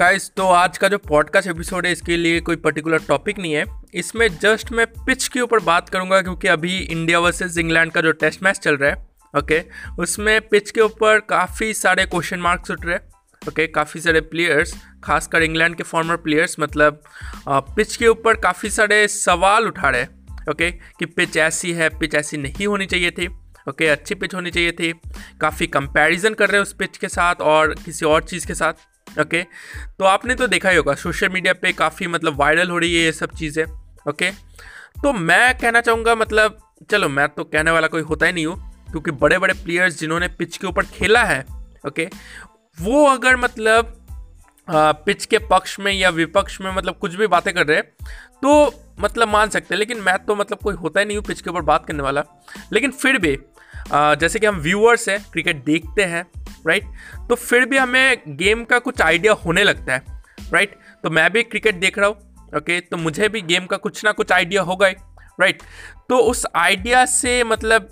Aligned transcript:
Guys 0.00 0.30
तो 0.36 0.42
आज 0.44 0.76
का 0.78 0.88
जो 0.88 0.98
पॉडकास्ट 0.98 1.48
एपिसोड 1.48 1.86
है, 1.86 1.90
इसके 1.92 2.16
लिए 2.16 2.40
कोई 2.40 2.56
पर्टिकुलर 2.56 2.98
टॉपिक 2.98 3.38
नहीं 3.38 3.52
है। 3.52 3.64
इसमें 3.94 4.26
जस्ट 4.34 4.70
मैं 4.72 4.86
पिच 5.06 5.26
के 5.28 5.40
ऊपर 5.40 5.58
बात 5.58 5.88
करूँगा, 5.88 6.20
क्योंकि 6.22 6.48
अभी 6.48 6.76
इंडिया 6.76 7.18
वर्सेस 7.18 7.58
इंग्लैंड 7.58 7.92
का 7.92 8.00
जो 8.00 8.12
टेस्ट 8.12 8.42
मैच 8.42 8.58
चल 8.58 8.76
रहा 8.76 8.90
है 8.90 9.38
ओके 9.38 9.60
उसमें 9.98 10.40
पिच 10.48 10.70
के 10.70 10.80
ऊपर 10.80 11.18
काफ़ी 11.30 11.72
सारे 11.74 12.06
क्वेश्चन 12.06 12.38
मार्क्स 12.38 12.70
उठ 12.70 12.86
रहे 12.86 12.94
हैं 12.94 13.48
ओके 13.48 13.66
काफ़ी 13.66 14.00
सारे 14.00 14.20
प्लेयर्स 14.20 14.74
खासकर 15.04 15.42
इंग्लैंड 15.42 15.76
के 15.76 15.82
फॉर्मर 15.82 16.16
प्लेयर्स 16.18 16.56
मतलब 16.60 17.02
पिच 17.48 17.96
के 17.96 18.06
ऊपर 18.06 18.40
काफ़ी 18.40 18.70
सारे 18.70 19.06
सवाल 19.08 19.66
उठा 19.66 19.88
रहे 19.88 20.00
हैं 20.00 20.50
ओके 20.50 20.70
कि 20.70 21.06
पिच 21.06 21.36
ऐसी 21.38 21.72
है 21.72 21.88
पिच 21.98 22.14
ऐसी 22.14 22.36
नहीं 22.36 22.66
होनी 22.66 22.86
चाहिए 22.86 23.10
थी 23.10 23.28
ओके 23.68 23.86
अच्छी 23.88 24.14
पिच 24.14 24.34
होनी 24.34 24.50
चाहिए 24.50 24.72
थी। 24.72 24.92
काफ़ी 25.40 25.66
कंपैरिजन 25.66 26.34
कर 26.34 26.48
रहे 26.48 26.56
हैं 26.56 26.62
उस 26.62 26.72
पिच 26.72 26.96
के 26.96 27.08
साथ 27.08 27.42
और 27.44 27.74
किसी 27.84 28.06
और 28.06 28.22
चीज़ 28.22 28.46
के 28.46 28.54
साथ। 28.54 28.72
ओके? 29.16 29.42
तो 29.98 30.04
आपने 30.04 30.34
तो 30.34 30.46
देखा 30.46 30.70
ही 30.70 30.76
होगा 30.76 30.94
सोशल 30.96 31.28
मीडिया 31.28 31.52
पे 31.52 31.72
काफ़ी 31.74 32.06
मतलब 32.06 32.38
वायरल 32.40 32.70
हो 32.70 32.78
रही 32.78 32.94
है 32.94 33.02
ये 33.02 33.12
सब 33.12 33.34
चीज़ें, 33.34 33.64
ओके? 34.08 34.30
तो 35.02 35.12
मैं 35.12 35.58
कहना 35.58 35.80
चाहूँगा 35.80 36.14
मतलब 36.14 36.58
चलो 36.90 37.08
मैं 37.08 37.28
तो 37.28 37.44
कहने 37.44 37.70
वाला 37.70 37.86
कोई 37.86 38.02
होता 38.02 38.26
ही 38.26 38.32
नहीं 38.32 38.46
हूँ, 38.46 38.56
क्योंकि 38.90 39.10
बड़े 39.12 39.38
बड़े 39.38 39.54
प्लेयर्स 39.54 39.98
जिन्होंने 40.00 40.28
पिच 40.28 40.56
के 40.56 40.66
ऊपर 40.66 40.84
खेला 40.88 41.22
है, 41.24 41.40
ओके? 41.86 42.08
वो 42.78 43.04
अगर 43.06 43.36
मतलब 43.36 43.96
पिच 44.68 45.24
के 45.26 45.38
पक्ष 45.40 45.78
में 45.80 45.92
या 45.92 46.08
विपक्ष 46.10 46.60
में 46.60 46.70
मतलब 46.72 46.96
कुछ 46.96 47.14
भी 47.14 47.26
बातें 47.26 47.52
कर 47.54 47.66
रहे 47.66 47.76
हैं 47.76 47.84
तो 48.42 48.72
मतलब 49.00 49.28
मान 49.28 49.48
सकते 49.50 49.74
हैं, 49.74 49.78
लेकिन 49.78 50.00
मैं 50.00 50.16
तो 50.18 50.34
मतलब 50.34 50.58
कोई 50.58 50.74
होता 50.74 51.00
ही 51.00 51.06
नहीं 51.06 51.16
हूँ 51.16 51.24
पिच 51.24 51.40
के 51.40 51.50
ऊपर 51.50 51.60
बात 51.62 51.86
करने 51.86 52.02
वाला। 52.02 52.24
लेकिन 52.72 52.90
फिर 52.92 53.18
भी 53.18 53.38
जैसे 53.92 54.38
कि 54.38 54.46
हम 54.46 54.56
व्यूअर्स 54.60 55.08
हैं 55.08 55.18
क्रिकेट 55.32 55.64
देखते 55.64 56.04
हैं 56.04 56.24
राइट 56.66 56.84
तो 57.28 57.34
फिर 57.34 57.64
भी 57.64 57.76
हमें 57.76 58.22
गेम 58.28 58.64
का 58.64 58.78
कुछ 58.78 59.00
आइडिया 59.02 59.32
होने 59.44 59.64
लगता 59.64 59.94
है 59.94 60.22
राइट 60.52 60.78
तो 61.02 61.10
मैं 61.10 61.30
भी 61.32 61.42
क्रिकेट 61.42 61.74
देख 61.74 61.98
रहा 61.98 62.08
हूँ 62.08 62.16
ओके 62.56 62.80
तो 62.80 62.96
मुझे 62.96 63.28
भी 63.28 63.40
गेम 63.42 63.66
का 63.66 63.76
कुछ 63.76 64.04
ना 64.04 64.12
कुछ 64.12 64.32
आइडिया 64.32 64.62
होगा 64.62 64.88
राइट 65.40 65.62
तो 66.08 66.18
उस 66.18 66.46
आइडिया 66.56 67.04
से 67.06 67.42
मतलब 67.44 67.90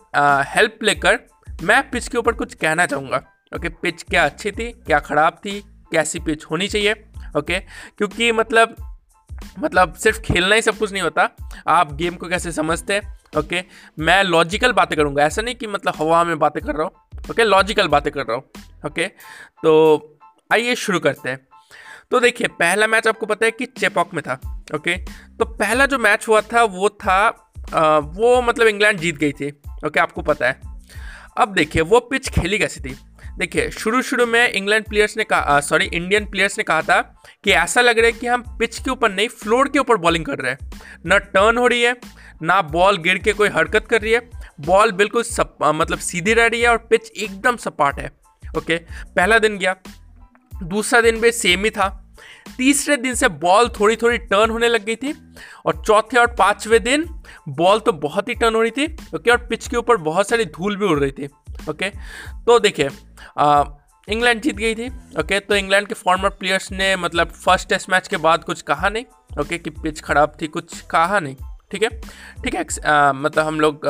हेल्प 0.48 0.78
लेकर 0.82 1.18
मैं 1.62 1.90
पिच 1.90 2.08
के 2.08 2.18
ऊपर 2.18 2.32
कुछ 2.32 2.54
कहना 2.54 2.86
चाहूँगा 2.86 3.22
ओके 3.56 3.68
पिच 3.68 4.02
क्या 4.02 4.24
अच्छी 4.24 4.50
थी, 4.50 4.70
क्या 4.72 4.98
ख़राब 4.98 5.32
थी, 5.44 5.60
कैसी 5.92 6.18
पिच 6.18 6.44
होनी 6.44 6.68
चाहिए 6.68 6.92
ओके 7.36 7.58
क्योंकि 7.98 8.32
मतलब 8.32 8.74
मतलब 9.58 9.94
सिर्फ़ 9.94 10.20
खेलना 10.20 10.54
ही 10.54 10.62
सब 10.62 10.78
कुछ 10.78 10.92
नहीं 10.92 11.02
होता, 11.02 11.28
आप 11.66 11.92
गेम 11.94 12.14
को 12.14 12.28
कैसे 12.28 12.52
समझते 12.52 12.94
हैं 12.94 13.18
ओके 13.38 13.62
मैं 13.98 14.22
लॉजिकल 14.24 14.72
बातें 14.72 14.96
करूँगा, 14.98 15.24
ऐसा 15.24 15.42
नहीं 15.42 15.54
कि 15.54 15.66
मतलब 15.66 15.94
हवा 15.96 16.24
में 16.24 16.38
बातें 16.38 16.62
कर 16.62 16.74
रहा 16.74 16.84
हूँ 16.84 17.07
ओके 17.30 17.44
लॉजिकल 17.44 17.88
बातें 17.88 18.12
कर 18.12 18.20
रहा 18.20 18.36
हूँ। 18.36 18.44
ओके 18.86 19.06
तो 19.62 20.20
आइए 20.50 20.74
शुरू 20.76 20.98
करते 21.00 21.28
हैं। 21.28 21.46
तो 22.10 22.20
देखिए 22.20 22.48
पहला 22.50 22.86
मैच 22.86 23.06
आपको 23.06 23.26
पता 23.26 23.46
है 23.46 23.50
कि 23.50 23.66
चेपॉक 23.68 24.14
में 24.14 24.22
था। 24.22 24.40
ओके 24.74 24.96
तो 25.38 25.44
पहला 25.44 25.86
जो 25.86 25.98
मैच 25.98 26.28
हुआ 26.28 26.40
था 26.52 26.62
वो 26.64 26.88
था 26.88 27.18
आ, 27.74 27.98
वो 27.98 28.40
मतलब 28.42 28.66
इंग्लैंड 28.66 28.98
जीत 28.98 29.16
गई 29.16 29.32
थी। 29.32 29.48
ओके 29.86 30.00
आपको 30.00 30.22
पता 30.22 30.48
है। 30.48 30.60
अब 31.38 31.52
देखिए 31.54 31.82
वो 31.82 32.00
पिच 32.00 32.28
खेली 32.30 32.58
कैसी 32.58 32.80
थी? 32.80 32.96
देखिए 33.38 33.70
शुरू 33.70 34.00
शुरू 34.02 34.26
में 34.26 34.52
इंग्लैंड 34.52 34.84
प्लेयर्स 34.84 35.16
ने 35.16 35.24
कहा 35.24 35.58
सॉरी 35.60 35.84
इंडियन 35.86 36.24
प्लेयर्स 36.24 36.56
ने 36.58 36.64
कहा 36.64 36.82
था 36.82 37.00
कि 37.44 37.52
ऐसा 37.52 37.80
लग 37.80 37.98
रहा 37.98 38.06
है 38.06 38.12
कि 38.12 38.26
हम 38.26 38.42
पिच 38.58 38.78
के 38.78 38.90
ऊपर 38.90 39.10
नहीं 39.10 39.28
फ्लोर 39.28 39.68
के 39.68 39.78
ऊपर 39.78 39.96
बॉलिंग 39.96 40.24
कर 40.26 40.38
रहे 40.38 40.52
हैं। 40.52 40.70
ना 41.06 41.18
टर्न 41.18 41.58
हो 41.58 41.66
रही 41.66 41.82
है 41.82 41.94
ना 42.42 42.60
बॉल 42.62 42.96
गिर 42.98 43.18
के 43.18 43.32
कोई 43.32 43.48
हरकत 43.48 43.86
कर 43.86 44.00
रही 44.02 44.12
है। 44.12 44.20
बॉल 44.60 44.92
बिल्कुल 44.92 45.22
सप, 45.22 45.56
मतलब 45.64 45.98
सीधी 45.98 46.34
रह 46.34 46.46
रही 46.46 46.60
है 46.60 46.68
और 46.68 46.78
पिच 46.90 47.10
एकदम 47.10 47.56
सपाट 47.56 48.00
है 48.00 48.10
ओके? 48.56 48.76
पहला 48.76 49.38
दिन 49.38 49.58
गया 49.58 49.74
दूसरा 50.52 51.00
दिन 51.00 51.20
भी 51.20 51.30
सेम 51.32 51.64
ही 51.64 51.70
था। 51.70 51.88
तीसरे 52.56 52.96
दिन 52.96 53.14
से 53.14 53.28
बॉल 53.40 53.68
थोड़ी 53.80 53.96
थोड़ी 53.96 54.18
टर्न 54.18 54.50
होने 54.50 54.68
लग 54.68 54.84
गई 54.84 54.96
थी 54.96 55.12
और 55.66 55.82
चौथे 55.86 56.18
और 56.18 56.34
पाँचवें 56.38 56.82
दिन 56.84 57.04
बॉल 57.48 57.80
तो 57.80 57.92
बहुत 58.04 58.28
ही 58.28 58.34
टर्न 58.34 58.54
हो 58.54 58.62
रही 58.62 58.70
थी 58.70 58.86
ओके? 59.14 59.30
और 59.30 59.46
पिच 59.46 59.68
के 59.68 59.76
ऊपर 59.76 59.96
बहुत 60.08 60.28
सारी 60.28 60.44
धूल 60.46 60.76
भी 60.76 60.86
उड़ 60.86 60.98
रही 61.00 61.12
थी 61.12 61.28
ओके? 61.70 61.90
तो 62.46 62.58
देखिए 62.58 62.88
इंग्लैंड 64.08 64.40
जीत 64.42 64.56
गई 64.56 64.74
थी 64.74 64.88
ओके? 65.20 65.40
तो 65.40 65.56
इंग्लैंड 65.56 65.88
के 65.88 65.94
फॉर्मर 65.94 66.28
प्लेयर्स 66.30 66.70
ने 66.72 66.94
मतलब 66.96 67.30
फ़र्स्ट 67.44 67.68
टेस्ट 67.68 67.90
मैच 67.90 68.08
के 68.08 68.16
बाद 68.16 68.44
कुछ 68.44 68.62
कहा 68.62 68.88
नहीं 68.88 69.04
ओके? 69.40 69.58
कि 69.58 69.70
पिच 69.72 70.00
खराब 70.00 70.36
थी 70.42 70.46
कुछ 70.46 70.80
कहा 70.90 71.20
नहीं 71.20 71.36
ठीक 71.70 71.82
है? 71.82 71.88
ठीक 72.44 72.54
है 72.54 72.64
मतलब 73.12 73.46
हम 73.46 73.60
लोग 73.60 73.86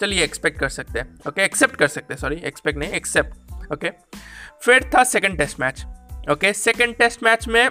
चलिए 0.00 0.22
एक्सपेक्ट 0.24 0.58
कर 0.60 0.68
सकते 0.68 0.98
हैं। 0.98 1.18
ओके 1.28 1.44
एक्सेप्ट 1.44 1.76
कर 1.76 1.88
सकते 1.88 2.14
हैं। 2.14 2.20
सॉरी 2.20 2.36
एक्सपेक्ट 2.44 2.78
नहीं 2.78 2.90
एक्सेप्ट 2.92 3.72
ओके 3.72 3.90
फिर 4.64 4.90
था 4.94 5.04
second 5.04 5.38
test 5.38 5.60
match 5.60 5.84
okay 6.30 6.52
second 6.54 6.94
test 6.96 7.22
match 7.22 7.46
में 7.48 7.68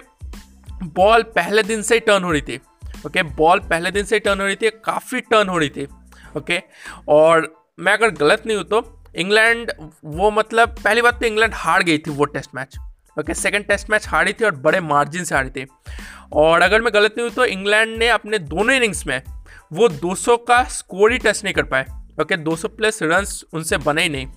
बॉल 0.86 1.24
पहले 1.36 1.64
दिन 1.64 1.82
से 1.82 1.96
ही 1.96 2.00
टर्न 2.02 2.24
हो 2.24 2.32
रही 2.32 2.42
थी। 2.42 2.60
ओके 3.06 3.24
बॉल 3.36 3.60
पहले 3.62 3.92
दिन 3.92 4.04
से 4.06 4.16
ही 4.16 4.20
टर्न 4.20 4.40
हो 4.40 4.46
रही 4.46 4.56
थी, 4.56 4.70
काफ़ी 4.70 5.22
टर्न 5.22 5.50
हो 5.50 5.58
रही 5.58 5.70
थी। 5.70 5.88
ओके 6.38 6.62
और 7.10 7.54
मैं 7.80 7.94
अगर 7.94 8.10
गलत 8.14 8.44
नहीं 8.46 8.58
हूँ 8.58 8.66
तो 8.66 9.02
इंग्लैंड, 9.16 9.72
वो 10.06 10.32
मतलब 10.32 10.76
पहली 10.84 11.02
बात 11.02 11.20
तो 11.20 11.26
इंग्लैंड 11.26 11.54
हार 11.56 11.84
गई 11.84 11.98
थी 11.98 12.12
वो 12.12 12.26
test 12.28 12.56
match 12.56 12.78
okay 13.20 13.34
second 13.34 13.66
test 13.66 13.90
match 13.90 14.08
हारी 14.08 14.34
थी 14.34 14.46
और 14.46 14.56
बड़े 14.58 14.80
मार्जिन 14.82 15.24
से 15.24 15.36
हारी 15.36 15.50
थी। 15.50 15.66
और 16.34 16.62
अगर 16.62 16.82
मैं 16.82 16.94
गलत 16.94 17.16
नहीं 17.18 17.28
हूँ 17.28 17.36
तो 17.36 17.46
इंग्लैंड 17.46 17.98
ने 17.98 18.08
अपने 18.10 18.40
दोनों 18.40 18.76
इनिंग्स 18.76 19.06
में 19.08 19.22
वो 19.74 19.88
200 19.90 20.38
का 20.48 20.64
स्कोर 20.72 21.12
ही 21.12 21.18
टच 21.18 21.44
नहीं 21.44 21.54
कर 21.54 21.64
पाए। 21.66 21.86
ओके 22.18 22.36
200 22.40 22.68
प्लस 22.68 23.00
रन्स 23.04 23.44
उनसे 23.54 23.78
बने 23.80 24.04
ही 24.04 24.10
नहीं। 24.10 24.28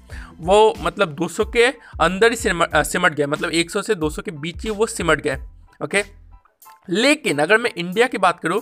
वो 0.41 0.75
मतलब 0.81 1.15
200 1.17 1.45
के 1.53 1.67
अंदर 2.01 2.31
ही 2.31 2.37
सिमट 2.37 2.77
सिमट 2.87 3.15
गए 3.15 3.27
मतलब 3.27 3.51
100 3.53 3.83
से 3.83 3.95
200 3.97 4.23
के 4.23 4.31
बीच 4.33 4.65
ही 4.65 4.71
वो 4.73 4.87
सिमट 4.89 5.21
गए, 5.21 5.37
ओके। 5.85 6.03
लेकिन 6.91 7.39
अगर 7.39 7.59
मैं 7.59 7.71
इंडिया 7.77 8.07
की 8.07 8.19
बात 8.19 8.41
करूँ 8.41 8.61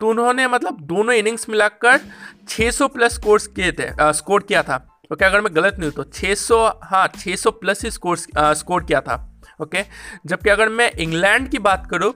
तो 0.00 0.08
उन्होंने 0.10 0.46
मतलब 0.48 0.80
दोनों 0.82 1.14
इनिंग्स 1.14 1.48
मिलाकर 1.48 2.00
600 2.48 2.88
प्लस 2.88 3.14
स्कोर्स 3.14 3.46
किए 3.48 3.72
थे 3.72 3.88
स्कोर 4.14 4.42
किया 4.42 4.62
था, 4.62 4.76
ओके। 5.10 5.24
अगर 5.24 5.40
मैं 5.40 5.54
गलत 5.56 5.76
नहीं 5.78 5.90
हूँ 5.90 5.96
तो 5.96 6.10
600 6.12 6.62
हाँ 6.84 7.06
600 7.10 7.50
प्लस 7.60 7.84
ही 7.84 7.90
स्कोर 7.90 8.16
स्कोर 8.16 8.84
किया 8.84 9.00
था, 9.00 9.16
ओके। 9.60 9.84
जबकि 10.26 10.50
अगर 10.50 10.68
मैं 10.70 10.90
इंग्लैंड 10.92 11.48
की 11.50 11.58
बात 11.60 11.86
करूँ 11.90 12.12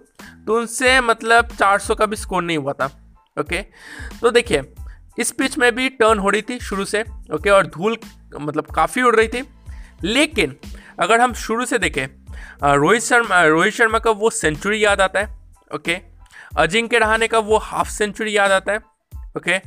तो 0.46 0.56
उनसे 0.56 1.00
मतलब 1.02 1.48
400 1.50 1.94
का 1.94 2.06
भी 2.06 2.16
स्कोर 2.16 2.42
नहीं 2.42 2.58
हुआ 2.58 2.72
था, 2.72 2.86
ओके। 3.36 3.62
तो 4.20 4.30
देखिए 4.30 4.62
इस 5.18 5.30
पिच 5.30 5.56
में 5.58 5.74
भी 5.74 5.88
टर्न 5.90 6.18
हो 6.18 6.28
रही 6.28 6.42
थी 6.42 6.58
शुरू 6.58 6.84
से, 6.84 7.04
ओके, 7.34 7.50
और 7.50 7.66
धूल 7.66 7.96
मतलब 8.40 8.66
काफ़ी 8.66 9.02
उड़ 9.02 9.14
रही 9.16 9.28
थी। 9.28 9.42
लेकिन 10.04 10.56
अगर 11.00 11.20
हम 11.20 11.32
शुरू 11.34 11.64
से 11.66 11.78
देखें 11.78 12.06
रोहित 12.74 13.02
शर्मा 13.02 13.42
रोहित 13.44 13.74
शर्मा 13.74 13.98
का 13.98 14.10
वो 14.10 14.30
सेंचुरी 14.30 14.84
याद 14.84 15.00
आता 15.00 15.20
है, 15.20 15.26
ओके, 15.74 15.96
अजिंक्य 16.58 16.98
रहाने 16.98 17.26
का 17.28 17.38
वो 17.38 17.58
हाफ़ 17.58 17.88
सेंचुरी 17.88 18.36
याद 18.36 18.52
आता 18.52 18.72
है, 18.72 18.78
ओके, 19.36 19.60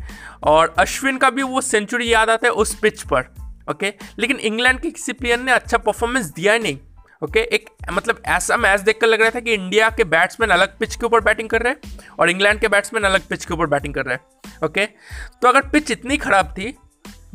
और 0.43 0.73
अश्विन 0.79 1.17
का 1.17 1.29
भी 1.29 1.43
वो 1.43 1.61
सेंचुरी 1.61 2.13
याद 2.13 2.29
आता 2.29 2.47
है 2.47 2.53
उस 2.53 2.75
पिच 2.79 3.01
पर, 3.03 3.33
ओके, 3.71 3.93
लेकिन 4.19 4.37
इंग्लैंड 4.37 4.79
के 4.79 4.91
किसी 4.91 5.13
प्लेयर 5.13 5.39
ने 5.39 5.51
अच्छा 5.51 5.77
परफॉर्मेंस 5.77 6.25
दिया 6.25 6.53
ही 6.53 6.59
नहीं, 6.59 6.77
ओके, 7.23 7.39
एक 7.39 7.69
मतलब 7.91 8.21
ऐसा 8.25 8.57
मैच 8.57 8.79
देखकर 8.79 9.07
लग 9.07 9.21
रहा 9.21 9.29
था 9.29 9.39
कि 9.39 9.53
इंडिया 9.53 9.89
के 9.89 10.03
बैट्समैन 10.03 10.49
अलग 10.49 10.77
पिच 10.77 10.95
के 10.95 11.05
ऊपर 11.05 11.21
बैटिंग 11.21 11.49
कर 11.49 11.61
रहे 11.61 11.73
हैं 11.73 11.99
और 12.19 12.29
इंग्लैंड 12.29 12.59
के 12.59 12.67
बैट्समैन 12.67 13.03
अलग 13.03 13.27
पिच 13.27 13.45
के 13.45 13.53
ऊपर 13.53 13.65
बैटिंग 13.65 13.93
कर 13.93 14.05
रहे 14.05 14.15
हैं। 14.15 14.38
ओके? 14.61 14.85
तो 14.85 15.47
अगर 15.47 15.67
पिच 15.69 15.91
इतनी 15.91 16.17
ख़राब 16.17 16.53
थी, 16.57 16.73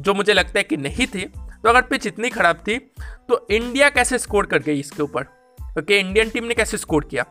जो 0.00 0.14
मुझे 0.14 0.32
लगता 0.32 0.58
है 0.58 0.62
कि 0.64 0.76
नहीं 0.78 1.06
थी 1.06 1.24
तो 1.24 1.68
अगर 1.68 1.82
पिच 1.82 2.06
इतनी 2.06 2.30
ख़राब 2.30 2.56
थी 2.58 2.78
तो 3.28 3.46
इंडिया 3.50 3.88
कैसे 3.90 4.18
स्कोर 4.18 4.46
कर 4.46 4.58
गई 4.58 4.80
इसके 4.80 5.02
ऊपर? 5.02 5.22
ओके, 5.78 5.98
इंडियन 5.98 6.30
टीम 6.30 6.44
ने 6.44 6.54
कैसे 6.54 6.76
स्कोर 6.78 7.04
किया? 7.04 7.24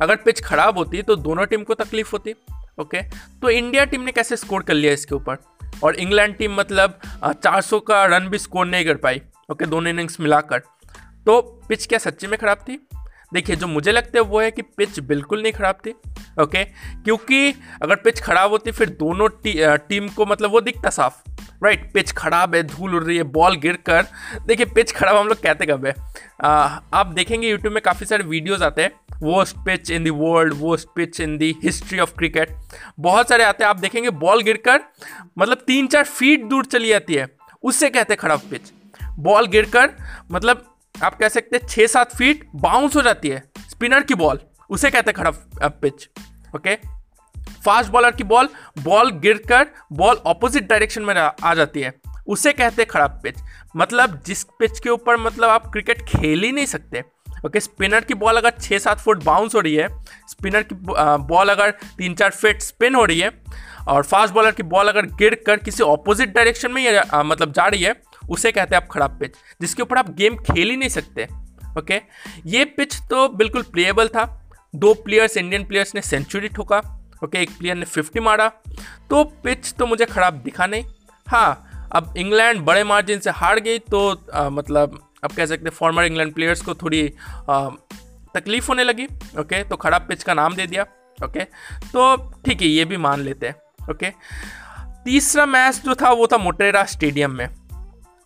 अगर 0.00 0.16
पिच 0.16 0.40
खराब 0.40 0.78
होती 0.78 1.02
तो 1.02 1.16
दोनों 1.18 1.46
टीम 1.46 1.62
को 1.62 1.74
तकलीफ़ 1.74 2.10
होती, 2.12 2.34
ओके? 2.80 3.02
तो 3.40 3.50
इंडिया 3.50 3.84
टीम 3.84 4.02
ने 4.02 4.12
कैसे 4.12 4.36
स्कोर 4.36 4.62
कर 4.62 4.74
लिया 4.74 4.92
इसके 4.92 5.14
ऊपर? 5.14 5.36
और 5.84 5.96
इंग्लैंड 5.96 6.36
टीम 6.36 6.54
मतलब 6.56 6.98
400 7.36 7.80
का 7.80 8.04
रन 8.06 8.28
भी 8.28 8.38
स्कोर 8.38 8.66
नहीं 8.66 8.84
कर 8.84 8.96
पाई, 8.96 9.20
ओके, 9.50 9.66
दोनों 9.66 9.90
इनिंग्स 9.90 10.20
मिलाकर। 10.20 10.58
तो 11.26 11.40
पिच 11.68 11.86
क्या 11.86 11.98
सच्ची 11.98 12.26
में 12.26 12.38
ख़राब 12.38 12.58
थी? 12.58 12.78
देखिए 13.32 13.56
जो 13.56 13.66
मुझे 13.66 13.92
लगता 13.92 14.18
है 14.18 14.24
वो 14.24 14.40
है 14.40 14.50
कि 14.50 14.62
पिच 14.62 14.98
बिल्कुल 15.00 15.42
नहीं 15.42 15.52
ख़राब 15.52 15.78
थी 15.86 15.94
ओके 16.42 16.64
क्योंकि 16.64 17.54
अगर 17.82 17.96
पिच 17.96 18.20
ख़राब 18.20 18.50
होती 18.50 18.70
फिर 18.70 18.90
दोनों 18.90 19.28
टी, 19.28 19.54
टीम 19.88 20.08
को 20.08 20.26
मतलब 20.26 20.50
वो 20.50 20.60
दिखता 20.60 20.90
साफ़ 20.90 21.22
राइट 21.64 21.92
पिच 21.92 22.12
खराब 22.12 22.54
है 22.54 22.62
धूल 22.62 22.94
उड़ 22.94 23.02
रही 23.04 23.16
है 23.16 23.22
बॉल 23.22 23.56
गिर 23.56 23.76
कर। 23.86 24.06
देखिए 24.46 24.66
पिच 24.66 24.92
खराब 24.92 25.16
हम 25.16 25.28
लोग 25.28 25.42
कहते 25.42 25.66
कब 25.66 25.86
है? 25.86 25.94
आप 26.94 27.12
देखेंगे 27.14 27.48
यूट्यूब 27.48 27.74
में 27.74 27.82
काफ़ी 27.82 28.06
सारे 28.06 28.24
वीडियोज़ 28.24 28.64
आते 28.64 28.82
हैं 28.82 28.90
worst 29.22 29.56
pitch 29.56 29.90
in 29.90 30.04
the 30.04 30.10
world 30.10 30.54
worst 30.56 30.88
pitch 30.96 31.20
in 31.20 31.36
the 31.38 31.54
history 31.62 31.98
of 31.98 32.16
cricket 32.18 32.56
बहुत 33.00 33.28
सारे 33.28 33.44
आते 33.44 33.64
हैं 33.64 33.68
आप 33.70 33.78
देखेंगे 33.78 34.10
बॉल 34.10 34.42
गिरकर 34.42 34.80
मतलब 35.38 35.64
तीन 35.66 35.86
चार 35.86 36.04
फीट 36.04 36.44
दूर 36.44 36.64
चली 36.64 36.88
जाती 36.88 37.14
है 37.14 37.28
उससे 37.62 37.90
कहते 37.90 38.16
खराब 38.16 38.40
पिच 38.50 38.72
बॉल 39.18 39.46
गिरकर 39.46 39.90
मतलब 40.32 40.71
आप 41.02 41.16
कह 41.18 41.28
सकते 41.28 41.56
हैं 41.56 41.66
छः 41.68 41.86
सात 41.86 42.16
फीट 42.16 42.46
बाउंस 42.56 42.96
हो 42.96 43.02
जाती 43.02 43.28
है। 43.28 43.42
स्पिनर 43.70 44.02
की 44.02 44.14
बॉल 44.14 44.40
उसे 44.70 44.90
कहते 44.90 45.10
हैं 45.10 45.16
खराब 45.16 45.78
पिच 45.82 46.08
ओके 46.56 46.74
फास्ट 47.64 47.90
बॉलर 47.90 48.10
की 48.10 48.24
बॉल 48.24 48.48
बॉल 48.82 49.10
गिरकर 49.20 49.66
बॉल 49.92 50.20
ऑपोजिट 50.26 50.68
डायरेक्शन 50.68 51.02
में 51.02 51.14
आ 51.14 51.54
जाती 51.54 51.80
है। 51.80 51.92
उसे 52.26 52.52
कहते 52.52 52.82
हैं 52.82 52.88
खराब 52.90 53.20
पिच 53.22 53.38
मतलब 53.76 54.20
जिस 54.26 54.42
पिच 54.58 54.78
के 54.80 54.90
ऊपर 54.90 55.16
मतलब 55.16 55.48
आप 55.48 55.66
क्रिकेट 55.72 56.02
खेल 56.02 56.42
ही 56.42 56.52
नहीं 56.52 56.66
सकते 56.66 57.00
ओके 57.00 57.48
okay, 57.48 57.62
स्पिनर 57.62 58.04
की 58.04 58.14
बॉल 58.14 58.36
अगर 58.36 58.50
छः 58.60 58.78
सात 58.78 58.98
फुट 58.98 59.22
बाउंस 59.24 59.54
हो 59.54 59.60
रही 59.60 59.74
है 59.74 59.88
स्पिनर 60.28 60.62
की 60.62 60.74
बॉल 61.26 61.48
अगर 61.48 61.70
तीन 61.98 62.14
चार 62.14 62.30
फीट 62.30 62.60
स्पिन 62.62 62.94
हो 62.94 63.04
रही 63.04 63.20
है 63.20 63.30
और 63.88 64.02
फास्ट 64.02 64.34
बॉलर 64.34 64.50
की 64.50 64.62
बॉल 64.62 64.88
अगर 64.88 65.06
गिर 65.18 65.34
कर 65.46 65.56
किसी 65.56 65.82
ऑपोजिट 65.82 66.34
डायरेक्शन 66.34 66.72
में 66.72 66.82
या 66.82 67.22
मतलब 67.22 67.52
जा 67.52 67.66
रही 67.66 67.82
है 67.82 67.94
उसे 68.28 68.52
कहते 68.52 68.76
हैं 68.76 68.82
आप 68.82 68.88
खराब 68.90 69.18
पिच 69.20 69.36
जिसके 69.60 69.82
ऊपर 69.82 69.98
आप 69.98 70.10
गेम 70.16 70.36
खेल 70.44 70.70
ही 70.70 70.76
नहीं 70.76 70.88
सकते 70.88 71.28
ओके 71.78 72.00
ये 72.46 72.64
पिच 72.66 72.96
तो 73.10 73.28
बिल्कुल 73.30 73.62
प्लेएबल 73.62 74.08
था। 74.08 74.24
दो 74.74 74.92
प्लेयर्स 74.94 75.36
इंडियन 75.36 75.64
प्लेयर्स 75.64 75.94
ने 75.94 76.00
सेंचुरी 76.02 76.48
ठोका 76.48 76.78
ओके 77.24 77.38
एक 77.38 77.50
प्लेयर 77.58 77.76
ने 77.76 77.84
फिफ्टी 77.84 78.20
मारा। 78.20 78.48
तो 79.10 79.22
पिच 79.44 79.72
तो 79.72 79.86
मुझे 79.86 80.04
खराब 80.06 80.34
दिखा 80.44 80.66
नहीं। 80.66 80.84
हाँ 81.26 81.88
अब 81.92 82.14
इंग्लैंड 82.16 82.60
बड़े 82.60 82.84
मार्जिन 82.84 83.18
से 83.18 83.30
हार 83.30 83.60
गई 83.60 83.78
तो 83.80 84.08
आ, 84.34 84.48
मतलब 84.48 84.98
अब 85.24 85.32
कह 85.32 85.46
सकते 85.46 85.70
फॉर्मर 85.70 86.04
इंग्लैंड 86.04 86.34
प्लेयर्स 86.34 86.62
को 86.62 86.74
थोड़ी 86.74 87.02
तकलीफ़ 88.34 88.68
होने 88.68 88.84
लगी 88.84 89.06
ओके 89.40 89.62
तो 89.64 89.76
खराब 89.76 90.06
पिच 90.08 90.22
का 90.22 90.34
नाम 90.34 90.54
दे 90.54 90.66
दिया 90.66 90.86
ओके 91.18 91.44
तो 91.92 92.16
ठीक 92.46 92.62
है 92.62 92.68
ये 92.68 92.84
भी 92.84 92.96
मान 92.96 93.20
लेते 93.20 93.46
हैं 93.46 93.90
ओके 93.90 94.10
तीसरा 95.04 95.46
मैच 95.46 95.80
जो 95.84 95.94
था 95.94 96.10
वो 96.12 96.26
था 96.26 96.38
मोटेरा 96.38 96.84
स्टेडियम 96.84 97.30
में। 97.30 97.48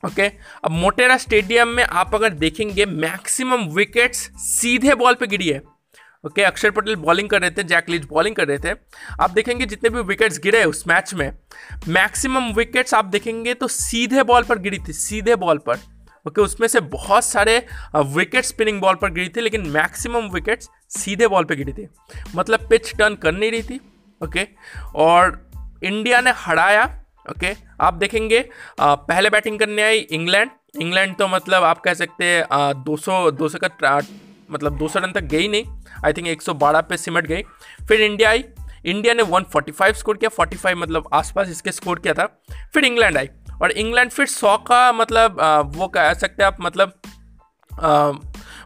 ओके? 0.05 0.29
okay? 0.29 0.31
अब 0.65 0.71
मोटेरा 0.71 1.17
स्टेडियम 1.17 1.69
में 1.69 1.85
आप 1.85 2.15
अगर 2.15 2.31
देखेंगे 2.31 2.87
मैक्सिमम 2.87 3.63
विकेट्स 3.69 4.19
सीधे 4.37 4.95
बॉल 4.95 5.15
पे 5.15 5.27
गिरी 5.27 5.49
है। 5.49 5.59
ओके? 5.59 6.29
okay, 6.29 6.45
अक्षर 6.45 6.71
पटेल 6.71 6.97
बॉलिंग 6.97 7.29
कर 7.29 7.41
रहे 7.41 7.51
थे 7.51 7.63
जैक 7.63 7.89
लीच 7.89 8.05
बॉलिंग 8.05 8.37
कर 8.37 8.49
रहे 8.49 8.59
थे। 8.59 8.79
आप 9.21 9.31
देखेंगे 9.31 9.67
जितने 9.67 9.91
भी 9.91 10.01
विकेट्स 10.01 10.39
गिरे 10.39 10.65
उस 10.65 10.89
मैच 10.89 11.15
में 11.15 11.39
मैक्सिमम 11.89 12.53
विकेट्स 12.53 12.95
आप 12.95 13.05
देखेंगे 13.05 13.55
तो 13.55 13.69
सीधे 13.69 14.23
बॉल 14.23 14.43
पर 14.43 14.59
गिरी 14.59 14.79
थी 14.79 14.93
सीधे 14.93 15.37
बॉल 15.37 15.59
पर। 15.59 15.75
ओके? 15.75 16.31
okay, 16.31 16.45
उसमें 16.45 16.69
से 16.69 16.81
बहुत 16.81 17.25
सारे 17.25 17.67
विकेट 17.97 18.45
स्पिनिंग 18.45 18.81
बॉल 18.81 18.95
पर 18.95 19.11
गिरी 19.11 19.29
थी 19.29 19.41
लेकिन 19.41 19.67
मैक्सिमम 19.67 20.29
विकेट्स 20.29 20.69
सीधे 20.91 21.27
बॉल 21.27 21.45
पर 21.45 21.55
गिरी 21.55 21.73
थी। 21.73 21.89
मतलब 22.35 22.69
पिच 22.69 22.95
टर्न 22.97 23.15
कर 23.15 23.33
नहीं 23.33 23.51
रही 23.51 23.63
थी। 23.63 23.81
ओके? 24.25 24.49
और 24.95 25.51
इंडिया 25.85 26.21
ने 26.21 26.33
हराया 26.37 27.03
ओके 27.31 27.55
आप 27.81 27.95
देखेंगे 27.95 28.49
आ, 28.81 28.95
पहले 28.95 29.31
बैटिंग 29.31 29.59
करने 29.59 29.83
आई 29.83 29.99
इंग्लैंड। 29.99 30.51
इंग्लैंड 30.81 31.17
तो 31.17 31.29
मतलब 31.29 31.65
आप 31.65 31.81
कह 31.81 31.95
सकते 31.95 32.25
हैं 32.25 32.47
दो 32.85 32.97
सौ 32.97 33.31
दो 33.31 33.49
सौ 33.49 33.59
का 33.65 34.01
मतलब 34.51 34.79
दो 34.79 34.89
सौ 34.89 34.99
रन 34.99 35.13
तक 35.13 35.25
गई 35.25 35.49
नहीं। 35.49 35.65
आई 36.05 36.13
थिंक 36.13 36.27
112 36.29 36.81
पे 36.81 36.97
सिमट 36.97 37.27
गई। 37.27 37.43
फिर 37.89 38.01
इंडिया 38.01 38.31
आई। 38.31 38.45
इंडिया 38.85 39.15
ने 39.15 39.23
145 39.23 39.97
स्कोर 39.97 40.17
किया। 40.17 40.31
45 40.31 40.75
मतलब 40.77 41.09
आसपास 41.13 41.49
इसके 41.49 41.73
स्कोर 41.73 41.99
किया 41.99 42.15
था। 42.15 42.27
फिर 42.75 42.85
इंग्लैंड 42.85 43.17
आई। 43.17 43.29
और 43.63 43.71
इंग्लैंड 43.71 44.11
फिर 44.11 44.27
सौ 44.27 44.57
का 44.57 44.93
मतलब 44.93 45.41
आ, 45.41 45.61
वो 45.61 45.89
कह 45.89 46.13
सकते 46.15 46.43
हैं 46.43 46.53
आप 46.53 46.57
मतलब 46.61 46.93
आ, 47.73 48.13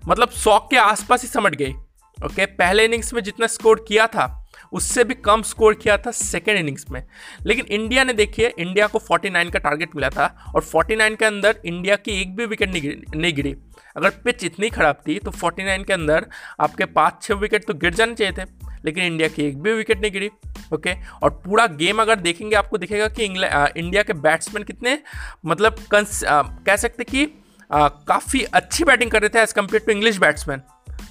मतलब 0.08 0.28
सौ 0.28 0.58
के 0.58 0.76
आसपास 0.76 1.22
ही 1.22 1.28
समट 1.28 1.54
गई। 1.54 1.72
ओके 2.18 2.46
पहले 2.46 2.84
इनिंग्स 2.84 3.12
में 3.14 3.22
जितना 3.22 3.46
स्कोर 3.46 3.84
किया 3.88 4.06
था 4.06 4.26
उससे 4.72 5.04
भी 5.04 5.14
कम 5.16 5.42
स्कोर 5.42 5.74
किया 5.74 5.96
था 5.98 6.10
सेकेंड 6.12 6.58
इनिंग्स 6.58 6.86
में। 6.90 7.02
लेकिन 7.46 7.66
इंडिया 7.70 8.04
ने 8.04 8.12
देखिए 8.12 8.52
इंडिया 8.58 8.86
को 8.86 8.98
49 9.00 9.50
का 9.52 9.58
टारगेट 9.58 9.96
मिला 9.96 10.10
था 10.10 10.26
और 10.54 10.64
49 10.64 11.16
के 11.16 11.24
अंदर 11.24 11.60
इंडिया 11.64 11.96
की 11.96 12.20
एक 12.20 12.34
भी 12.36 12.46
विकेट 12.46 12.70
नहीं 12.70 12.82
गिरी 12.82 13.18
नहीं 13.18 13.34
गिरी। 13.34 13.54
अगर 13.96 14.10
पिच 14.24 14.44
इतनी 14.44 14.70
ख़राब 14.70 15.02
थी 15.06 15.18
तो 15.18 15.30
49 15.32 15.84
के 15.84 15.92
अंदर 15.92 16.26
आपके 16.60 16.84
पाँच 16.86 17.22
छः 17.22 17.34
विकेट 17.34 17.64
तो 17.66 17.74
गिर 17.74 17.94
जाने 17.94 18.14
चाहिए 18.14 18.32
थे 18.32 18.48
लेकिन 18.84 19.04
इंडिया 19.04 19.28
की 19.28 19.42
एक 19.42 19.60
भी 19.62 19.72
विकेट 19.72 20.00
नहीं 20.00 20.12
गिरी 20.12 20.30
ओके 20.74 20.94
और 21.22 21.30
पूरा 21.44 21.66
गेम 21.78 22.00
अगर 22.02 22.20
देखेंगे 22.20 22.56
आपको 22.56 22.78
दिखेगा 22.78 23.08
कि 23.08 23.24
इंडिया 23.24 24.02
के 24.02 24.12
बैट्समैन 24.12 24.64
कितने 24.64 24.98
मतलब 25.46 25.84
कंस 25.90 26.22
आ, 26.24 26.42
कह 26.42 26.76
सकते 26.76 27.04
कि 27.04 27.26
काफ़ी 27.70 28.42
अच्छी 28.42 28.84
बैटिंग 28.84 29.10
कर 29.10 29.20
रहे 29.20 29.28
थे 29.28 29.42
as 29.42 29.54
compare 29.54 29.82
to 29.86 29.92
English 29.92 30.18
batsman 30.18 30.62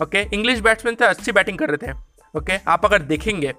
okay 0.04 0.22
English 0.34 0.60
batsman 0.60 0.96
थे 1.02 1.06
अच्छी 1.06 1.32
बैटिंग 1.32 1.58
कर 1.58 1.70
रहे 1.70 1.88
थे। 1.88 1.98
Okay 2.36 2.54
okay? 2.54 2.68
आप 2.68 2.86
अगर 2.86 3.02
देखेंगे 3.02 3.54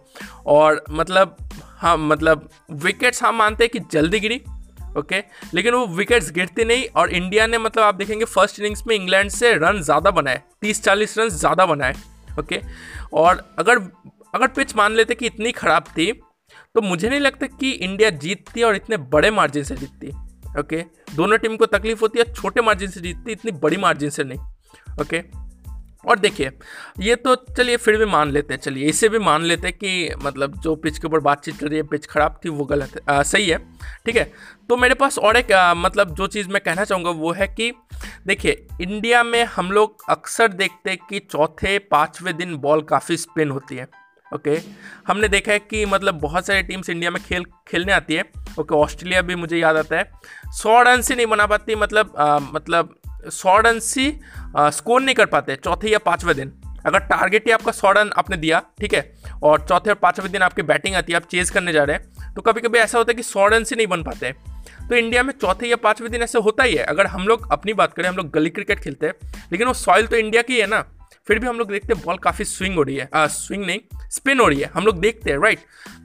और 0.47 0.83
मतलब 0.91 1.37
हाँ 1.79 1.97
मतलब 1.99 2.49
विकेट्स 2.83 3.23
हम 3.23 3.35
मानते 3.35 3.65
हैं 3.65 3.71
कि 3.73 3.81
जल्दी 3.93 4.21
गिरी, 4.21 4.37
ओके 4.99 5.21
okay? 5.21 5.55
लेकिन 5.55 5.75
वो 5.75 5.87
विकेट्स 5.87 6.31
गिरती 6.31 6.65
नहीं 6.65 6.87
और 6.97 7.11
इंडिया 7.11 7.47
ने 7.47 7.59
मतलब 7.59 7.85
आप 7.85 7.95
देखेंगे 7.95 8.25
फ़र्स्ट 8.25 8.61
इनिंग्स 8.61 8.83
में 8.87 8.95
इंग्लैंड 8.97 9.31
से 9.31 9.53
रन 9.55 9.81
ज़्यादा 9.83 10.11
बनाए, 10.11 10.43
तीस 10.61 10.83
चालीस 10.83 11.19
रन 11.19 11.29
ज़्यादा 11.29 11.67
बनाए, 11.67 11.95
ओके 12.39 12.57
okay? 12.57 12.69
और 13.13 13.45
अगर 13.59 13.79
अगर 14.35 14.47
पिच 14.49 14.77
मान 14.77 14.93
लेते 14.93 15.15
कि 15.15 15.27
इतनी 15.27 15.53
ख़राब 15.53 15.85
थी 15.89 16.13
तो 16.75 16.81
मुझे 16.81 17.09
नहीं 17.09 17.21
लगता 17.21 17.47
कि 17.49 17.71
इंडिया 17.73 18.11
जीतती 18.19 18.63
और 18.63 18.77
इतने 18.77 18.97
बड़े 19.13 19.31
मार्जिन 19.31 19.65
से 19.65 19.77
जीतती, 19.77 20.09
ओके 20.61 20.85
दोनों 21.15 21.39
टीम 21.39 21.57
को 21.57 21.67
तकलीफ़ 21.69 22.01
होती 22.01 22.19
है, 22.19 22.33
छोटे 22.33 22.61
मार्जिन 22.61 22.91
से 22.91 23.01
जीतती, 23.01 23.33
इतनी 23.33 23.53
बड़ी 23.53 23.77
मार्जिन 23.77 24.11
से 24.11 24.25
नहीं, 24.25 24.39
ओके 25.01 25.23
और 26.05 26.19
देखिए 26.19 26.51
ये 27.01 27.15
तो 27.15 27.35
चलिए 27.57 27.77
फिर 27.77 27.97
भी 27.97 28.05
मान 28.05 28.31
लेते 28.31 28.55
हैं 28.55 28.61
चलिए 28.61 28.89
इसे 28.89 29.09
भी 29.09 29.19
मान 29.19 29.43
लेते 29.43 29.69
हैं 29.69 29.77
कि 29.79 30.15
मतलब 30.23 30.61
जो 30.61 30.75
पिच 30.77 30.99
के 30.99 31.07
ऊपर 31.07 31.21
बातचीत 31.21 31.59
चल 31.61 31.69
रही 31.69 31.77
है 31.77 31.83
पिच 31.83 32.07
खराब 32.07 32.41
थी 32.45 32.49
वो 32.49 32.65
गलत 32.65 32.93
है। 32.97 33.17
आ, 33.17 33.23
सही 33.23 33.49
है 33.49 33.59
ठीक 34.07 34.17
है? 34.17 34.25
तो 34.69 34.77
मेरे 34.77 34.95
पास 34.95 35.19
और 35.19 35.37
एक 35.37 35.53
आ, 35.53 35.75
मतलब 35.75 36.15
जो 36.15 36.27
चीज़ 36.27 36.49
मैं 36.49 36.63
कहना 36.65 36.85
चाहूँगा 36.85 37.11
वो 37.11 37.33
है 37.33 37.49
कि 37.49 37.73
देखिए 38.27 38.67
इंडिया 38.81 39.23
में 39.23 39.45
हम 39.45 39.71
लोग 39.73 39.97
अक्सर 40.09 40.49
देखते 40.49 40.91
हैं 40.91 40.99
कि 41.11 41.19
चौथे 41.19 41.79
पाँचवें 41.79 42.37
दिन 42.37 42.57
बॉल 42.57 42.83
काफ़ी 42.83 43.17
स्पिन 43.17 43.51
होती 43.51 43.77
है 43.77 43.89
ओके? 44.35 44.59
हमने 45.09 45.29
देखा 45.29 45.53
है 45.53 45.59
कि 45.59 45.85
मतलब 45.87 46.15
बहुत 46.15 46.47
सारी 46.47 46.63
टीम्स 46.63 46.91
इंडिया 46.91 47.11
में 47.11 47.23
खेल 47.23 47.45
खेलने 47.69 47.93
आती 47.93 48.15
है 48.15 48.25
ओके? 48.59 48.75
ऑस्ट्रेलिया 48.75 49.23
भी 49.23 49.35
मुझे 49.35 49.59
याद 49.59 49.77
आता 49.77 49.97
है। 49.97 50.11
सौ 50.53 50.81
रन 50.83 51.01
से 51.03 51.15
नहीं 51.15 51.27
बना 51.27 51.47
पाती 51.47 51.75
मतलब 51.75 52.15
आ, 52.19 52.39
मतलब 52.39 52.95
सौ 53.27 53.59
रन 53.59 53.79
सी 53.81 54.11
स्कोर 54.57 55.01
नहीं 55.01 55.15
कर 55.15 55.27
पाते 55.27 55.57
चौथे 55.57 55.91
या 55.91 55.99
पाँचवें 55.99 56.35
दिन। 56.37 56.53
अगर 56.87 56.99
टारगेट 57.01 57.47
ही 57.47 57.53
आपका 57.53 57.73
सौ 57.73 57.91
रन 57.93 58.11
आपने 58.19 58.37
दिया 58.37 58.63
ठीक 58.81 58.95
है 58.95 59.01
और 59.43 59.67
चौथे 59.69 59.91
और 59.91 59.97
पाँचवें 59.97 60.31
दिन 60.33 60.43
आपकी 60.43 60.63
बैटिंग 60.63 60.95
आती 60.97 61.13
है 61.13 61.17
आप 61.17 61.25
चेज 61.25 61.51
करने 61.51 61.73
जा 61.73 61.85
रहे 61.85 61.97
हैं 61.97 62.35
तो 62.35 62.43
कभी 62.43 62.61
कभी 62.61 62.79
ऐसा 62.79 62.99
होता 62.99 63.11
है 63.11 63.17
कि 63.17 63.23
सौ 63.23 63.47
रन 63.49 63.65
से 63.65 63.77
नहीं 63.77 63.87
बन 63.87 64.03
पाते। 64.03 64.33
तो 64.89 64.95
इंडिया 64.97 65.23
में 65.23 65.33
चौथे 65.33 65.69
या 65.69 65.77
पाँचवें 65.77 66.11
दिन 66.11 66.23
ऐसे 66.23 66.39
होता 66.39 66.63
ही 66.63 66.75
है। 66.75 66.85
अगर 66.85 67.07
हम 67.07 67.27
लोग 67.29 67.51
अपनी 67.53 67.73
बात 67.73 67.93
करें 67.93 68.09
हम 68.09 68.17
लोग 68.17 68.31
गली 68.31 68.51
क्रिकेट 68.51 68.81
खेलते 68.81 69.07
हैं 69.07 69.15
लेकिन 69.53 69.67
वो 69.67 69.75
सॉइल 69.75 70.07
तो 70.07 70.17
इंडिया 70.17 70.43
की 70.43 70.61
है 70.61 70.67
ना 70.67 70.81
फिर 71.29 71.39
भी 71.39 71.47
हम 71.47 71.59
लोग 71.59 71.71
देखते 71.71 71.93
हैं 71.95 72.03
बॉल 72.05 72.17
काफ़ी 72.17 72.45
स्विंग 72.45 72.75
हो 72.75 72.83
रही 72.83 72.97
है 72.97 73.09
आ, 73.15 73.27
स्विंग 73.27 73.65
नहीं 73.67 73.81
स्पिन 74.11 74.41
हो 74.41 74.47
रही 74.49 74.61
है 74.61 74.71
हम 74.75 74.85
लोग 74.85 74.99
देखते 74.99 75.31
हैं 75.31 75.39
राइट 75.39 75.59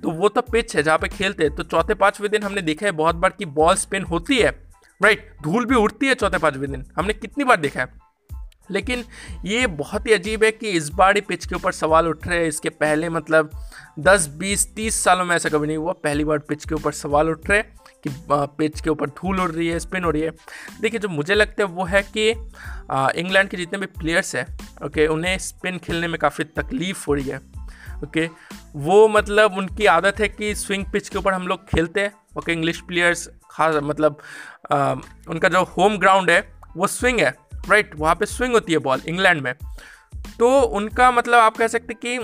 तो 0.03 0.11
वो 0.11 0.29
तो 0.29 0.41
पिच 0.41 0.75
है 0.75 0.83
जहाँ 0.83 0.97
पे 0.97 1.07
खेलते 1.07 1.43
हैं 1.43 1.55
तो 1.55 1.63
चौथे 1.63 1.93
पाँचवें 1.93 2.29
दिन 2.31 2.43
हमने 2.43 2.61
देखा 2.61 2.85
है 2.85 2.91
बहुत 2.91 3.15
बार 3.15 3.33
कि 3.37 3.45
बॉल 3.45 3.75
स्पिन 3.75 4.03
होती 4.03 4.37
है 4.37 4.51
राइट 5.01 5.35
धूल 5.43 5.65
भी 5.65 5.75
उड़ती 5.75 6.07
है 6.07 6.13
चौथे 6.13 6.37
पाँचवें 6.37 6.69
दिन। 6.71 6.85
हमने 6.97 7.13
कितनी 7.13 7.43
बार 7.43 7.57
देखा 7.57 7.79
है। 7.79 7.93
लेकिन 8.71 9.03
ये 9.45 9.65
बहुत 9.69 10.07
ही 10.07 10.13
अजीब 10.13 10.43
है 10.43 10.51
कि 10.51 10.69
इस 10.69 10.87
बार 10.89 11.15
ही 11.15 11.21
पिच 11.21 11.45
के 11.45 11.55
ऊपर 11.55 11.71
सवाल 11.71 12.07
उठ 12.07 12.27
रहे 12.27 12.37
हैं। 12.39 12.45
इसके 12.45 12.69
पहले 12.71 13.09
मतलब 13.09 13.49
10 13.99 14.27
20 14.37 14.65
30 14.75 15.03
सालों 15.03 15.25
में 15.25 15.35
ऐसा 15.35 15.49
कभी 15.49 15.67
नहीं 15.67 15.77
हुआ। 15.77 15.93
पहली 15.93 16.23
बार 16.23 16.37
पिच 16.39 16.65
के 16.65 16.75
ऊपर 16.75 16.91
सवाल 16.93 17.29
उठ 17.29 17.49
रहे 17.49 17.59
हैं 17.59 17.73
कि 18.03 18.09
पिच 18.29 18.81
के 18.81 18.89
ऊपर 18.89 19.09
धूल 19.09 19.39
उड़ 19.39 19.51
रही 19.51 19.67
है, 19.67 19.79
स्पिन 19.79 20.03
हो 20.03 20.11
रही 20.11 20.21
है। 20.21 20.31
देखिए, 20.81 20.99
जो 20.99 21.09
मुझे 21.09 21.35
लगता 21.35 21.63
है 21.63 21.69
वो 21.69 21.85
है 21.85 22.01
कि 22.17 22.29
इंग्लैंड 23.19 23.49
के 23.49 23.57
जितने 23.57 23.79
भी 23.79 23.85
प्लेयर्स 23.99 24.35
हैं, 24.35 24.45
ओके, 24.85 25.07
उन्हें 25.07 25.37
स्पिन 25.39 25.77
खेलने 25.77 26.07
में 26.07 26.17
काफ़ी 26.19 26.43
तकलीफ़ 26.43 27.05
हो 27.07 27.13
रही 27.13 27.25
है, 27.25 27.37
ओके। 28.03 28.29
वो 28.75 29.07
मतलब 29.07 29.57
उनकी 29.57 29.85
आदत 29.85 30.19
है 30.19 30.29
कि 30.29 30.53
स्विंग 30.55 30.85
पिच 30.85 31.09
के 31.09 31.17
ऊपर 31.17 31.33
हम 31.33 31.47
लोग 31.47 31.65
खेलते 31.65 32.01
हैं, 32.01 32.11
ओके, 32.37 32.53
इंग्लिश 32.53 32.81
प्लेयर्स 32.81 33.29
खास 33.55 33.75
मतलब 33.83 34.17
आ, 34.71 34.93
उनका 35.29 35.49
जो 35.49 35.63
होम 35.67 35.97
ग्राउंड 35.97 36.29
है 36.29 36.39
वो 36.77 36.87
स्विंग 36.89 37.19
है 37.19 37.33
राइट? 37.69 37.91
वहाँ 37.95 38.15
पे 38.15 38.25
स्विंग 38.27 38.53
होती 38.53 38.73
है 38.73 38.79
बॉल 38.79 39.01
इंग्लैंड 39.07 39.41
में। 39.41 39.53
तो 40.39 40.59
उनका 40.77 41.11
मतलब 41.11 41.39
आप 41.39 41.57
कह 41.57 41.67
सकते 41.67 41.93
कि 41.95 42.17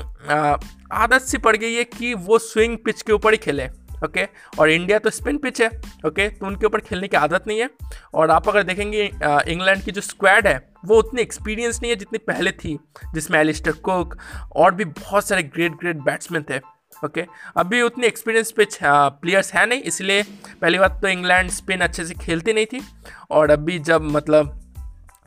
आदत 0.94 1.22
सी 1.22 1.38
पड़ 1.38 1.56
गई 1.58 1.74
है 1.74 1.84
कि 1.84 2.14
वो 2.16 2.40
स्विंग 2.40 2.78
पिच 2.86 3.02
के 3.02 3.14
ऊपर 3.14 3.32
ही 3.32 3.38
खेले 3.38 3.68
ओके 4.06 4.24
और 4.60 4.70
इंडिया 4.70 4.98
तो 5.00 5.10
स्पिन 5.10 5.38
पिच 5.38 5.62
है 5.62 5.68
ओके 6.08 6.28
तो 6.30 6.46
उनके 6.46 6.66
ऊपर 6.66 6.80
खेलने 6.80 7.08
की 7.08 7.18
आदत 7.18 7.44
नहीं 7.48 7.60
है। 7.60 7.70
और 8.14 8.32
आप 8.32 8.48
अगर 8.50 8.64
देखेंगे 8.64 9.04
इंग्लैंड 9.48 9.84
की 9.84 9.92
जो 9.92 10.02
स्क्वाड 10.02 10.48
है 10.48 10.56
वो 10.86 10.98
उतनी 11.00 11.22
एक्सपीरियंस 11.22 11.82
नहीं 11.82 11.92
है 11.92 11.96
जितनी 11.96 12.18
पहले 12.28 12.52
थी 12.54 12.78
जिसमें 13.14 13.40
एलिस्टर 13.40 13.72
कुक 13.88 14.18
और 14.56 14.74
भी 14.76 14.86
बहुत 14.86 15.28
सारे 15.28 15.44
ग्रेट 15.46 15.72
ग्रेट 15.72 15.98
बैट्समैन 16.02 16.46
थे। 16.50 16.60
ओके। 17.06 17.26
अभी 17.58 17.82
उतनी 17.82 18.08
एक्सपीरियंस 18.08 18.52
पिच 18.52 18.78
प्लेयर्स 18.84 19.54
है 19.54 19.66
नहीं, 19.66 19.82
इसलिए 19.82 20.24
पहली 20.62 20.80
बात 20.80 21.00
तो 21.02 21.08
इंग्लैंड, 21.08 21.50
स्पिन 21.50 21.82
अच्छे 21.82 22.06
से 22.06 22.14
खेलती 22.16 22.54
नहीं 22.54 22.66
थी। 22.66 22.82
और 23.32 23.52
अभी 23.52 23.80
जब 23.80 24.02
मतलब 24.02 24.58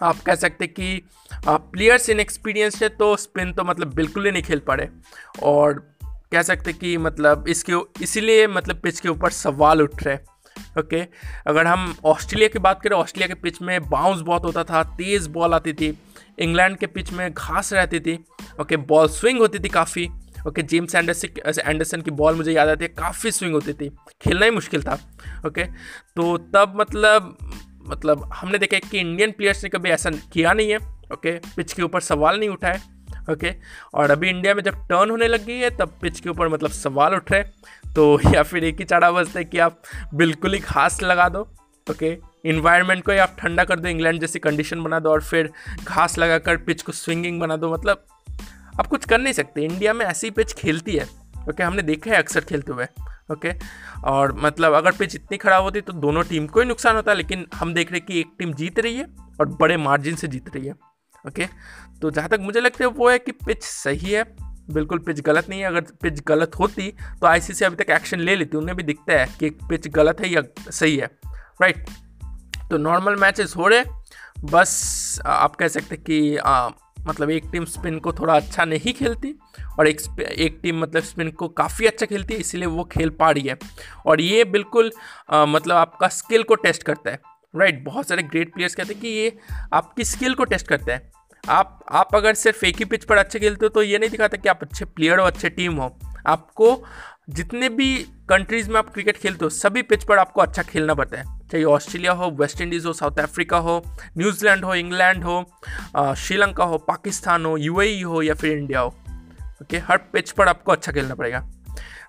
आप 0.03 0.21
कह 0.21 0.35
सकते 0.35 0.67
कि 0.67 1.03
प्लेयर्स 1.49 2.09
इन 2.11 2.21
एक्सपीरियंस 2.21 2.83
है 2.83 2.89
तो 2.89 3.17
स्पिन 3.17 3.53
तो 3.53 3.65
मतलब 3.65 3.95
बिल्कुल 3.95 4.25
ही 4.27 4.31
नहीं 4.33 4.43
खेल 4.43 4.59
पा 4.59 4.75
रहे। 4.75 4.89
और 5.43 5.79
कह 6.33 6.43
सकते 6.43 6.73
कि 6.73 6.97
मतलब 6.99 7.45
इसके 7.49 7.73
इसीलिए 8.03 8.47
मतलब 8.47 8.81
पिच 8.81 9.01
के 9.01 9.09
ऊपर 9.09 9.31
सवाल 9.31 9.83
उठ 9.83 10.03
रहे 10.03 10.17
ओके? 10.79 11.01
अगर 11.47 11.67
हम 11.67 11.95
ऑस्ट्रेलिया 12.05 12.49
की 12.49 12.59
बात 12.59 12.81
करें, 12.83 12.97
ऑस्ट्रेलिया 12.97 13.29
के 13.29 13.35
पिच 13.35 13.61
में 13.63 13.89
बाउंस 13.91 14.21
बहुत 14.21 14.45
होता 14.45 14.65
था, 14.65 14.83
तेज़ 14.97 15.29
बॉल 15.29 15.55
आती 15.55 15.73
थी। 15.73 15.99
इंग्लैंड 16.39 16.77
के 16.77 16.87
पिच 16.87 17.13
में 17.13 17.33
घास 17.33 17.73
रहती 17.73 18.01
थी। 18.01 18.19
ओके? 18.61 18.77
बॉल 18.77 19.09
स्विंग 19.09 19.39
होती 19.39 19.59
थी 19.59 19.69
काफ़ी। 19.69 20.09
ओके, 20.49 20.63
जेम्स 20.63 20.95
एंडरसन 20.95 21.61
एंडरसन 21.67 22.01
की 22.01 22.11
बॉल 22.11 22.35
मुझे 22.35 22.53
याद 22.53 22.69
आती 22.69 22.85
है, 22.85 22.89
काफ़ी 22.89 23.31
स्विंग 23.31 23.55
होती 23.55 23.73
थी। 23.73 23.89
खेलना 24.23 24.45
ही 24.45 24.51
मुश्किल 24.51 24.83
था, 24.83 24.99
ओके? 25.47 25.65
तो 26.17 26.37
तब 26.39 26.75
मतलब 26.77 27.37
मतलब 27.89 28.31
हमने 28.35 28.59
देखा 28.59 28.79
कि 28.79 28.99
इंडियन 28.99 29.31
प्लेयर्स 29.31 29.63
ने 29.65 29.71
कभी 29.71 29.91
ऐसा 29.91 30.11
किया 30.11 30.53
नहीं 30.53 30.71
है, 30.71 30.77
ओके? 31.13 31.33
पिच 31.57 31.73
के 31.73 31.83
ऊपर 31.83 32.01
सवाल 32.01 32.39
नहीं 32.39 32.49
उठाए, 32.49 32.81
ओके? 33.31 33.55
और 33.95 34.11
अभी 34.11 34.29
इंडिया 34.31 34.55
में 34.55 34.63
जब 34.63 34.87
टर्न 34.89 35.11
होने 35.11 35.29
लग 35.29 35.45
गई 35.47 35.59
है, 35.59 35.71
तब 35.71 35.99
पिच 36.03 36.21
के 36.21 36.29
ऊपर 36.29 36.49
मतलब 36.49 36.71
सवाल 36.71 37.15
उठ 37.15 37.33
रहे 37.33 37.43
तो 37.95 38.21
या 38.35 38.43
फिर 38.43 38.65
एक 38.65 38.79
ही 38.79 38.85
चारा 38.85 39.11
बजता 39.11 39.39
है 39.39 39.45
कि 39.45 39.59
आप 39.59 39.83
बिल्कुल 40.15 40.55
ही 40.55 40.59
घास 40.59 41.03
लगा 41.03 41.29
दो, 41.29 41.41
ओके? 41.91 42.17
इन्वायरमेंट 42.47 43.05
को 43.05 43.13
ही 43.13 43.19
आप 43.19 43.37
ठंडा 43.39 43.65
कर 43.65 43.81
दो 43.81 43.89
इंग्लैंड 43.89 44.21
जैसी 44.21 44.39
कंडीशन 44.39 44.83
बना 44.83 44.99
दो 45.01 45.11
और 45.11 45.23
फिर 45.23 45.51
घास 45.85 46.19
लगाकर 46.19 46.57
पिच 46.57 46.83
को 46.83 46.93
स्विंगिंग 46.93 47.41
बना 47.41 47.57
दो 47.57 47.73
मतलब 47.73 48.07
आप 48.75 48.87
कुछ 48.87 49.05
कर 49.05 49.21
नहीं 49.21 49.33
सकते। 49.33 49.63
इंडिया 49.63 49.93
में 49.93 50.05
ऐसी 50.07 50.31
पिच 50.31 50.53
खेलती 50.53 50.93
है। 50.93 51.05
ओके, 51.49 51.63
हमने 51.63 51.83
देखा 51.83 52.11
है 52.11 52.17
अक्सर 52.17 52.45
खेलते 52.45 52.73
हुए। 52.73 52.87
ओके, 53.33 53.53
और 54.05 54.33
मतलब 54.37 54.73
अगर 54.73 54.93
पिच 54.93 55.15
इतनी 55.15 55.37
खराब 55.39 55.63
होती 55.63 55.81
तो 55.81 55.93
दोनों 55.95 56.23
टीम 56.25 56.47
को 56.47 56.61
ही 56.61 56.67
नुकसान 56.67 56.97
होता, 56.97 57.13
लेकिन 57.13 57.47
हम 57.55 57.75
देख 57.75 57.91
रहे 57.93 57.99
हैं 57.99 58.07
कि 58.07 58.21
एक 58.21 58.35
टीम 58.39 58.53
जीत 58.55 58.79
रही 58.79 58.97
है 58.97 59.05
और 59.41 59.49
बड़े 59.61 59.77
मार्जिन 59.79 60.17
से 60.17 60.29
जीत 60.29 60.55
रही 60.57 60.67
है। 60.67 60.75
ओके 61.25 61.47
तो 62.03 62.11
जहाँ 62.11 62.29
तक 62.29 62.41
मुझे 62.41 62.61
लगता 62.61 62.85
है 62.85 62.91
वो 62.91 63.09
है 63.11 63.19
कि 63.19 63.33
पिच 63.47 63.63
सही 63.63 64.11
है। 64.11 64.25
बिल्कुल 64.71 64.99
पिच 64.99 65.21
गलत 65.21 65.49
नहीं 65.49 65.61
है। 65.61 65.67
अगर 65.67 65.81
पिच 66.03 66.21
गलत 66.27 66.59
होती 66.59 66.91
तो 67.21 67.27
आईसीसी 67.27 67.65
अभी 67.65 67.77
तक 67.77 67.91
एक्शन 67.91 68.21
ले 68.21 68.37
लेती, 68.37 68.57
उन्हें 68.57 68.77
भी 68.77 68.83
दिखता 68.83 69.13
है 69.13 69.27
कि 69.41 69.51
पिच 69.69 69.89
गलत 69.91 70.21
है 70.21 70.29
या 70.29 70.43
सही 70.71 70.97
है। 70.97 71.07
राइट 71.63 71.87
तो 72.71 72.79
नॉर्मल 72.79 73.17
मैचेस 73.17 73.55
हो 73.57 73.67
रहे 73.67 73.85
बस, 74.43 75.21
आप 75.27 75.57
कह 75.57 75.69
सकते 75.69 75.97
कि 75.99 76.37
मतलब 77.07 77.31
एक 77.31 77.45
टीम 77.53 77.65
स्पिन 77.65 77.99
को 77.99 78.13
थोड़ा 78.13 78.37
अच्छा 78.37 78.65
नहीं 78.65 78.93
खेलती 78.93 79.35
और 79.79 79.89
एक 79.89 80.01
एक 80.39 80.59
टीम 80.63 80.81
मतलब 80.81 81.03
स्पिन 81.03 81.31
को 81.31 81.49
काफ़ी 81.49 81.87
अच्छा 81.87 82.07
खेलती 82.07 82.35
है 82.35 82.41
इसीलिए 82.41 82.67
वो 82.67 82.85
खेल 82.85 83.11
पा 83.11 83.31
रही 83.31 83.43
है। 83.43 83.59
और 84.07 84.21
ये 84.21 84.45
बिल्कुल 84.45 84.91
आ, 85.31 85.47
मतलब 85.47 85.77
आपका 85.77 86.09
स्किल 86.09 86.43
को 86.43 86.55
टेस्ट 86.55 86.83
करता 86.83 87.11
है। 87.11 87.21
राइट 87.55 87.73
right, 87.73 87.87
बहुत 87.87 88.09
सारे 88.09 88.23
ग्रेट 88.23 88.53
प्लेयर्स 88.55 88.75
कहते 88.75 88.93
हैं 88.93 89.03
कि 89.03 89.09
ये 89.09 89.37
आपकी 89.73 90.05
स्किल 90.05 90.35
को 90.35 90.45
टेस्ट 90.45 90.69
करता 90.69 90.93
है। 90.93 91.11
आप 91.45 91.85
आप 91.93 92.15
अगर 92.15 92.35
सिर्फ़ 92.35 92.65
एक 92.67 92.77
ही 92.77 92.85
पिच 92.85 93.05
पर 93.05 93.17
अच्छे 93.17 93.39
खेलते 93.39 93.67
हो 93.67 93.69
तो 93.69 93.83
ये 93.83 93.99
नहीं 93.99 94.11
दिखाता 94.11 94.37
कि 94.37 94.49
आप 94.49 94.63
अच्छे 94.63 94.85
प्लेयर 94.85 95.19
हो 95.19 95.27
अच्छे 95.27 95.49
टीम 95.51 95.75
हो। 95.75 95.97
आपको 96.27 96.85
जितने 97.31 97.69
भी 97.69 97.97
कंट्रीज़ 98.29 98.71
में 98.71 98.77
आप 98.77 98.93
क्रिकेट 98.95 99.17
खेलते 99.17 99.45
हो 99.45 99.49
सभी 99.49 99.83
पिच 99.83 100.05
पर 100.05 100.19
आपको 100.19 100.41
अच्छा 100.41 100.63
खेलना 100.63 100.95
पड़ता 100.95 101.19
है। 101.19 101.44
चाहे 101.55 101.65
ऑस्ट्रेलिया 101.65 102.13
हो 102.13 102.29
वेस्ट 102.31 102.61
इंडीज़ 102.61 102.87
हो 102.87 102.93
साउथ 102.93 103.19
अफ्रीका 103.19 103.57
हो 103.57 103.83
न्यूजीलैंड 104.19 104.65
हो 104.65 104.75
इंग्लैंड 104.75 105.25
हो 105.25 105.35
श्रीलंका 106.15 106.65
हो 106.65 106.79
पाकिस्तान 106.79 107.45
हो 107.47 107.57
यूएई 107.57 108.03
हो 108.03 108.23
या 108.23 108.35
फिर 108.35 108.59
इंडिया 108.59 108.81
हो 108.81 108.89
ओके? 109.63 109.79
हर 109.79 109.97
पिच 109.97 110.31
पर 110.31 110.49
आपको 110.49 110.73
अच्छा 110.73 110.93
खेलना 110.93 111.15
पड़ेगा 111.15 111.39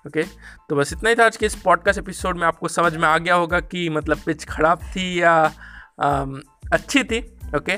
ओके? 0.06 0.22
तो 0.68 0.76
बस 0.76 0.92
इतना 0.92 1.08
ही 1.08 1.14
था 1.14 1.26
आज 1.26 1.36
के 1.36 1.46
इस 1.46 1.54
पॉडकास्ट 1.54 1.98
एपिसोड 1.98 2.38
में। 2.38 2.46
आपको 2.46 2.68
समझ 2.68 2.96
में 2.96 3.08
आ 3.08 3.18
गया 3.18 3.34
होगा 3.34 3.60
कि 3.60 3.88
मतलब 3.88 4.18
पिच 4.26 4.44
खराब 4.44 4.78
थी 4.78 5.22
या 5.22 5.52
अच्छी 6.72 7.04
थी 7.04 7.20
ओके? 7.56 7.76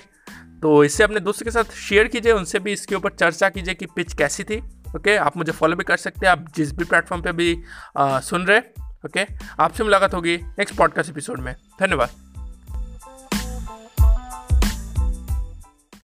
तो 0.62 0.84
इसे 0.84 1.04
अपने 1.04 1.20
दोस्तों 1.20 1.44
के 1.44 1.50
साथ 1.50 1.74
शेयर 1.74 2.08
कीजिए 2.08 2.32
उनसे 2.32 2.58
भी 2.58 2.72
इसके 2.72 2.94
ऊपर 2.94 3.10
चर्चा 3.10 3.48
कीजिए 3.48 3.74
कि 3.74 3.86
पिच 3.86 4.14
कैसी 4.14 4.44
थी 4.44 4.58
ओके? 4.96 5.16
आप 5.16 5.36
मुझे 5.36 5.52
फॉलो 5.52 5.76
भी 5.76 5.84
कर 5.84 5.96
सकते 5.96 6.26
हैं 6.26 6.32
आप 6.32 6.46
जिस 6.56 6.72
भी 6.72 6.84
प्लेटफॉर्म 6.84 7.22
पे 7.22 7.32
भी 7.32 7.62
आ, 7.96 8.20
सुन 8.20 8.42
रहे 8.42 8.87
ओके? 9.06 9.26
आपसे 9.60 9.84
मुलाकात 9.84 10.14
होगी 10.14 10.36
नेक्स्ट 10.36 10.76
पॉडकास्ट 10.76 11.10
एपिसोड 11.10 11.40
में। 11.40 11.54
धन्यवाद। 11.80 12.27